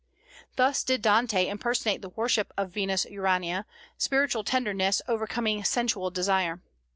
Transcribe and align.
Thus 0.55 0.83
did 0.83 1.03
Dante 1.03 1.47
impersonate 1.47 2.01
the 2.01 2.09
worship 2.09 2.51
of 2.57 2.71
Venus 2.71 3.05
Urania, 3.05 3.67
spiritual 3.99 4.43
tenderness 4.43 4.99
overcoming 5.07 5.63
sensual 5.63 6.09
desire. 6.09 6.59